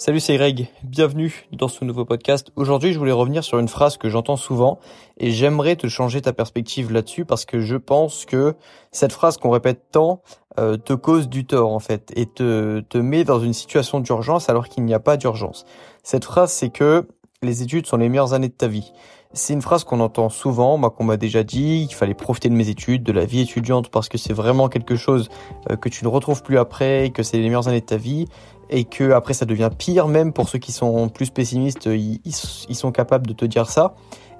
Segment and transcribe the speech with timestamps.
[0.00, 0.68] Salut, c'est Greg.
[0.84, 2.52] Bienvenue dans ce nouveau podcast.
[2.54, 4.78] Aujourd'hui, je voulais revenir sur une phrase que j'entends souvent
[5.16, 8.54] et j'aimerais te changer ta perspective là-dessus parce que je pense que
[8.92, 10.22] cette phrase qu'on répète tant
[10.60, 14.48] euh, te cause du tort en fait et te, te met dans une situation d'urgence
[14.48, 15.66] alors qu'il n'y a pas d'urgence.
[16.04, 17.08] Cette phrase, c'est que
[17.42, 18.92] les études sont les meilleures années de ta vie.
[19.32, 22.54] C'est une phrase qu'on entend souvent, moi qu'on m'a déjà dit, qu'il fallait profiter de
[22.54, 25.28] mes études, de la vie étudiante parce que c'est vraiment quelque chose
[25.70, 28.26] euh, que tu ne retrouves plus après, que c'est les meilleures années de ta vie
[28.70, 32.74] et que après ça devient pire même pour ceux qui sont plus pessimistes, ils, ils
[32.74, 33.94] sont capables de te dire ça.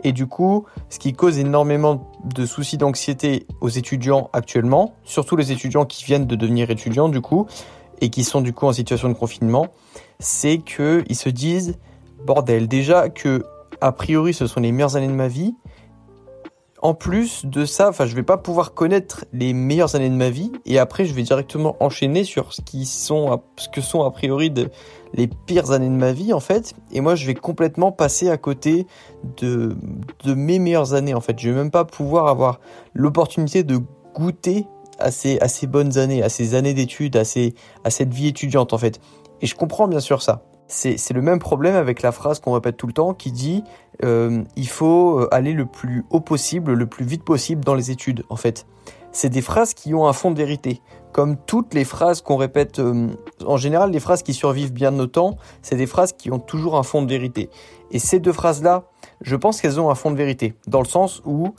[0.04, 5.52] Et du coup, ce qui cause énormément de soucis d'anxiété aux étudiants actuellement, surtout les
[5.52, 7.46] étudiants qui viennent de devenir étudiants du coup,
[8.00, 9.68] et qui sont du coup en situation de confinement,
[10.18, 11.78] c'est que ils se disent
[12.24, 13.44] bordel déjà que
[13.80, 15.54] a priori ce sont les meilleures années de ma vie,
[16.80, 20.30] en plus de ça, enfin, je vais pas pouvoir connaître les meilleures années de ma
[20.30, 24.10] vie et après, je vais directement enchaîner sur ce qui sont, ce que sont a
[24.10, 24.52] priori
[25.14, 26.74] les pires années de ma vie en fait.
[26.92, 28.86] Et moi, je vais complètement passer à côté
[29.38, 29.76] de,
[30.26, 31.38] mes meilleures années en fait.
[31.38, 32.60] Je vais même pas pouvoir avoir
[32.94, 33.80] l'opportunité de
[34.14, 34.66] goûter
[35.00, 37.22] à ces, bonnes années, à ces années d'études, à
[37.84, 39.00] à cette vie étudiante en fait.
[39.40, 42.76] Et je comprends bien sûr ça c'est le même problème avec la phrase qu'on répète
[42.76, 43.64] tout le temps qui dit
[44.04, 47.90] euh, il faut euh, aller le plus haut possible, le plus vite possible dans les
[47.90, 48.24] études.
[48.28, 48.66] En fait,
[49.10, 50.82] c'est des phrases qui ont un fond de vérité.
[51.12, 53.08] Comme toutes les phrases qu'on répète, euh,
[53.46, 56.38] en général, les phrases qui survivent bien de nos temps, c'est des phrases qui ont
[56.38, 57.48] toujours un fond de vérité.
[57.90, 58.84] Et ces deux phrases-là,
[59.22, 61.54] je pense qu'elles ont un fond de vérité, dans le sens où,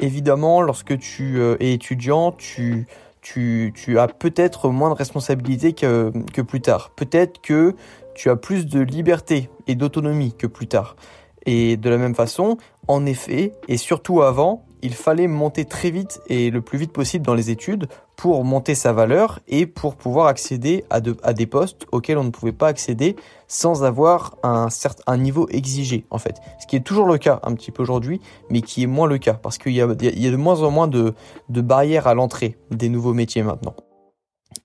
[0.00, 2.88] évidemment, lorsque tu es étudiant, tu
[3.26, 6.10] tu, as peut-être moins de responsabilités que,
[6.42, 6.90] plus tard.
[6.94, 7.74] Peut-être que
[8.14, 10.96] tu as plus de liberté et d'autonomie que plus tard.
[11.44, 12.56] Et de la même façon,
[12.88, 17.24] en effet, et surtout avant, il fallait monter très vite et le plus vite possible
[17.24, 22.18] dans les études pour monter sa valeur et pour pouvoir accéder à, des postes auxquels
[22.18, 23.16] on ne pouvait pas accéder
[23.46, 26.36] sans avoir un certain niveau exigé en fait.
[26.58, 29.18] Ce qui est toujours le cas un petit peu aujourd'hui, mais qui est moins le
[29.18, 31.14] cas parce qu'il y, a, de moins en moins de,
[31.48, 33.74] barrières à l'entrée des nouveaux métiers maintenant.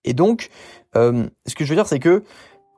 [0.05, 0.49] Et donc,
[0.95, 2.23] euh, ce que je veux dire, c'est que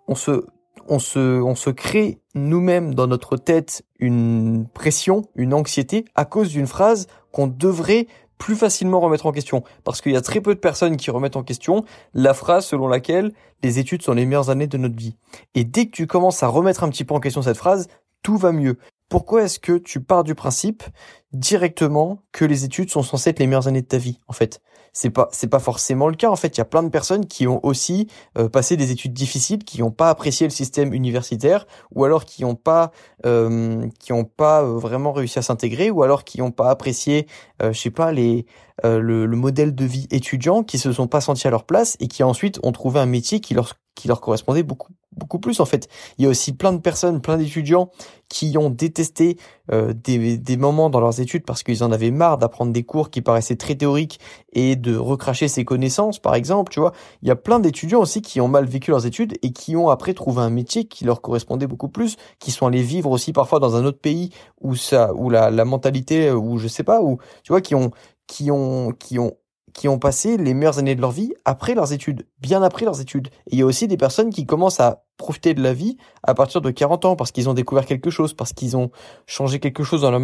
[0.08, 0.46] on se
[0.88, 6.50] on se, on se crée nous-mêmes dans notre tête une pression, une anxiété à cause
[6.50, 8.08] d'une phrase qu'on devrait
[8.38, 9.64] plus facilement remettre en question.
[9.84, 12.88] Parce qu'il y a très peu de personnes qui remettent en question la phrase selon
[12.88, 13.32] laquelle
[13.64, 15.16] les études sont les meilleures années de notre vie.
[15.56, 17.88] Et dès que tu commences à remettre un petit peu en question cette phrase,
[18.22, 18.78] tout va mieux.
[19.10, 20.84] Pourquoi est-ce que tu pars du principe
[21.32, 24.62] directement que les études sont censées être les meilleures années de ta vie, en fait?
[24.94, 27.26] c'est pas c'est pas forcément le cas en fait il y a plein de personnes
[27.26, 31.66] qui ont aussi euh, passé des études difficiles qui n'ont pas apprécié le système universitaire
[31.92, 32.92] ou alors qui n'ont pas
[33.26, 37.28] euh, qui ont pas euh, vraiment réussi à s'intégrer ou alors qui n'ont pas apprécié
[37.62, 38.46] je sais pas les
[38.84, 42.08] le, le, modèle de vie étudiant qui se sont pas sentis à leur place et
[42.08, 45.66] qui ensuite ont trouvé un métier qui leur qui leur correspondait beaucoup beaucoup plus en
[45.66, 45.88] fait.
[46.18, 47.92] Il y a aussi plein de personnes, plein d'étudiants
[48.30, 49.38] qui ont détesté
[49.72, 53.12] euh, des, des moments dans leurs études parce qu'ils en avaient marre d'apprendre des cours
[53.12, 54.20] qui paraissaient très théoriques
[54.54, 56.94] et de recracher ses connaissances par exemple, tu vois.
[57.22, 59.90] Il y a plein d'étudiants aussi qui ont mal vécu leurs études et qui ont
[59.90, 63.60] après trouvé un métier qui leur correspondait beaucoup plus, qui sont allés vivre aussi parfois
[63.60, 67.20] dans un autre pays où ça où la, la mentalité ou je sais pas où
[67.44, 67.92] tu vois qui ont
[68.28, 69.36] qui ont qui ont
[69.74, 73.02] qui ont passé les meilleures années de leur vie après leurs études, bien après leurs
[73.02, 73.28] études.
[73.48, 76.34] Et il y a aussi des personnes qui commencent à profiter de la vie à
[76.34, 78.92] partir de 40 ans parce qu'ils ont découvert quelque chose, parce qu'ils ont
[79.26, 80.20] changé quelque chose dans leur,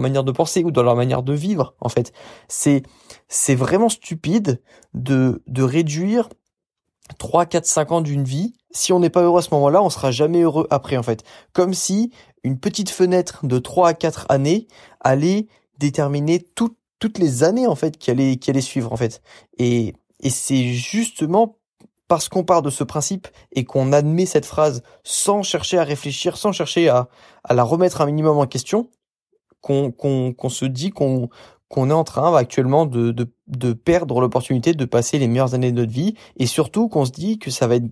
[0.00, 2.12] manière, de penser ou dans leur manière de vivre, en fait.
[2.48, 2.82] C'est,
[3.28, 4.60] c'est vraiment stupide
[4.94, 6.28] de, de réduire
[7.18, 8.54] 3, 4, 5 ans d'une vie.
[8.70, 11.24] Si on n'est pas heureux à ce moment-là, on sera jamais heureux après, en fait.
[11.52, 14.66] Comme si une petite fenêtre de 3 à 4 années
[15.00, 15.46] allait
[15.78, 19.22] déterminer toute toutes les années en fait qui allaient qui allaient suivre en fait.
[19.58, 21.58] Et et c'est justement
[22.08, 26.36] parce qu'on part de ce principe et qu'on admet cette phrase sans chercher à réfléchir,
[26.36, 27.08] sans chercher à,
[27.44, 28.90] à la remettre un minimum en question,
[29.60, 31.28] qu'on qu'on qu'on se dit qu'on
[31.68, 35.70] qu'on est en train actuellement de, de, de perdre l'opportunité de passer les meilleures années
[35.70, 37.88] de notre vie et surtout qu'on se dit que ça va être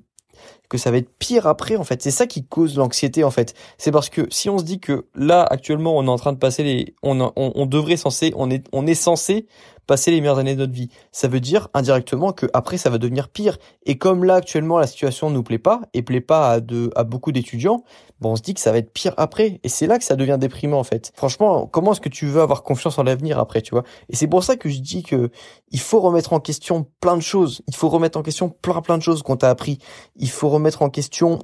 [0.69, 2.03] que ça va être pire après en fait.
[2.03, 3.54] C'est ça qui cause l'anxiété en fait.
[3.78, 6.39] C'est parce que si on se dit que là actuellement on est en train de
[6.39, 9.47] passer les, on, on, on devrait censé, on est, on est censé
[9.86, 10.88] passer les meilleures années de notre vie.
[11.12, 13.59] Ça veut dire indirectement que après ça va devenir pire.
[13.84, 17.04] Et comme là actuellement la situation nous plaît pas et plaît pas à, de, à
[17.04, 17.84] beaucoup d'étudiants,
[18.21, 19.60] bon on se dit que ça va être pire après.
[19.62, 21.12] Et c'est là que ça devient déprimant en fait.
[21.15, 23.84] Franchement, comment est-ce que tu veux avoir confiance en l'avenir après, tu vois?
[24.09, 25.30] Et c'est pour ça que je dis que
[25.71, 27.62] il faut remettre en question plein de choses.
[27.68, 29.78] Il faut remettre en question plein plein de choses qu'on t'a appris.
[30.16, 31.41] Il faut remettre en question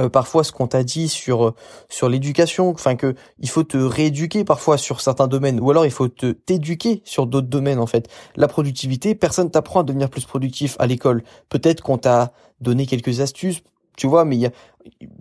[0.00, 1.54] euh, parfois ce qu'on t'a dit sur euh,
[1.88, 5.92] sur l'éducation, enfin que il faut te rééduquer parfois sur certains domaines, ou alors il
[5.92, 8.08] faut te t'éduquer sur d'autres domaines en fait.
[8.36, 11.22] La productivité, personne t'apprend à devenir plus productif à l'école.
[11.48, 13.62] Peut-être qu'on t'a donné quelques astuces
[13.96, 14.50] tu vois, mais y a,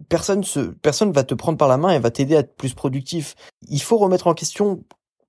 [0.09, 2.73] personne se, personne va te prendre par la main et va t'aider à être plus
[2.73, 3.35] productif.
[3.69, 4.83] Il faut remettre en question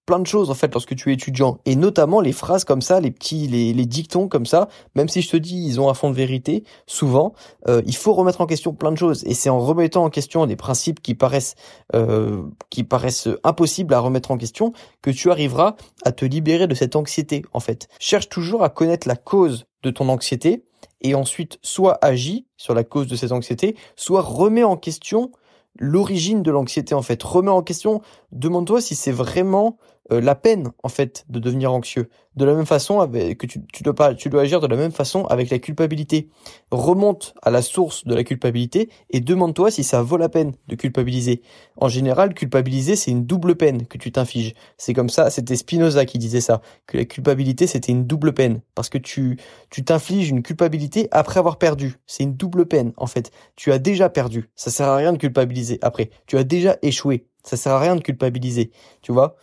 [0.06, 1.58] plein de choses en fait lorsque tu es étudiant.
[1.64, 5.22] Et notamment les phrases comme ça les petits les, les dictons comme ça même si
[5.22, 7.32] je te dis ils ont un fond de vérité souvent
[7.68, 9.24] euh, il faut remettre en question plein de choses.
[9.24, 11.54] Et c'est en remettant en question des principes qui paraissent
[11.94, 14.72] euh, qui paraissent impossibles à remettre en question
[15.02, 17.88] que tu arriveras à te libérer de cette anxiété en fait.
[17.98, 20.64] Cherche toujours à connaître la cause de ton anxiété
[21.00, 25.30] et ensuite soit agis sur la cause de cette anxiété soit remets en question
[25.78, 27.22] l'origine de l'anxiété en fait.
[27.22, 28.00] Remets en question
[28.32, 29.76] demande-toi si c'est vraiment
[30.12, 32.10] euh, la peine en fait de devenir anxieux.
[32.36, 34.76] De la même façon avec, que tu, tu dois pas, tu dois agir de la
[34.76, 36.28] même façon avec la culpabilité.
[36.70, 40.74] Remonte à la source de la culpabilité et demande-toi si ça vaut la peine de
[40.74, 41.42] culpabiliser.
[41.76, 44.54] En général, culpabiliser c'est une double peine que tu t'infliges.
[44.76, 48.60] C'est comme ça, c'était Spinoza qui disait ça, que la culpabilité c'était une double peine
[48.74, 49.38] parce que tu
[49.70, 51.96] tu t'infliges une culpabilité après avoir perdu.
[52.06, 53.30] C'est une double peine en fait.
[53.56, 54.50] Tu as déjà perdu.
[54.54, 56.10] Ça sert à rien de culpabiliser après.
[56.26, 57.26] Tu as déjà échoué.
[57.44, 59.36] Ça sert à rien de culpabiliser, tu vois.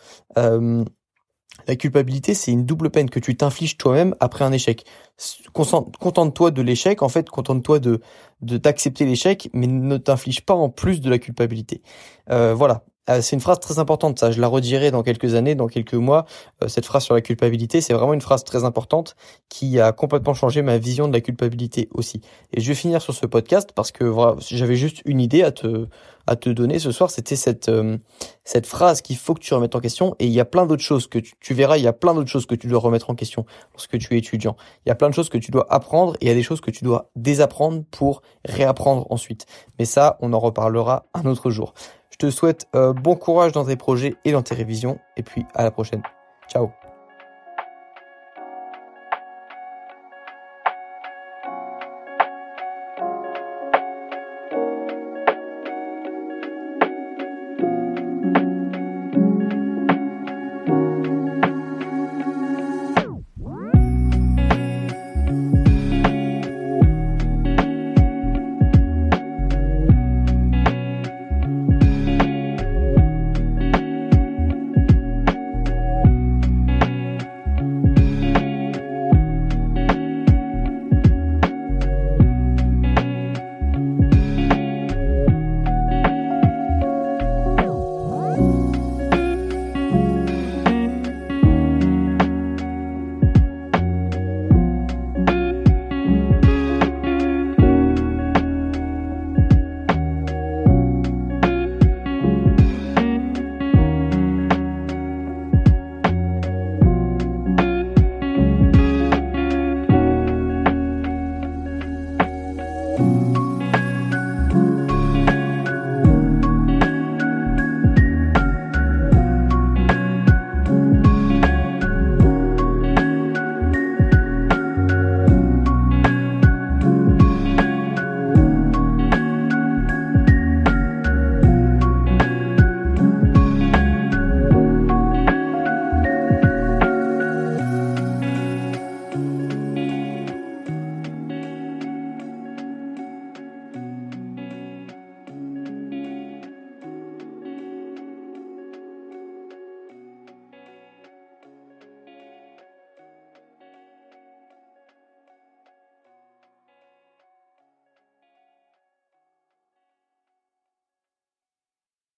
[1.68, 4.84] La culpabilité, c'est une double peine que tu t'infliges toi-même après un échec.
[5.52, 8.00] Contente-toi de l'échec, en fait, contente-toi de
[8.40, 11.82] d'accepter l'échec, mais ne t'inflige pas en plus de la culpabilité.
[12.28, 12.84] Voilà.
[13.10, 14.30] Euh, c'est une phrase très importante, ça.
[14.30, 16.24] Je la redirai dans quelques années, dans quelques mois.
[16.62, 19.16] Euh, cette phrase sur la culpabilité, c'est vraiment une phrase très importante
[19.48, 22.20] qui a complètement changé ma vision de la culpabilité aussi.
[22.52, 25.50] Et je vais finir sur ce podcast parce que voilà, j'avais juste une idée à
[25.50, 25.88] te
[26.28, 27.10] à te donner ce soir.
[27.10, 27.98] C'était cette euh,
[28.44, 30.14] cette phrase qu'il faut que tu remettes en question.
[30.20, 31.78] Et il y a plein d'autres choses que tu, tu verras.
[31.78, 34.18] Il y a plein d'autres choses que tu dois remettre en question lorsque tu es
[34.18, 34.56] étudiant.
[34.86, 36.44] Il y a plein de choses que tu dois apprendre et il y a des
[36.44, 39.46] choses que tu dois désapprendre pour réapprendre ensuite.
[39.80, 41.74] Mais ça, on en reparlera un autre jour.
[42.22, 45.00] Je te souhaite euh, bon courage dans tes projets et dans tes révisions.
[45.16, 46.02] Et puis à la prochaine.
[46.48, 46.70] Ciao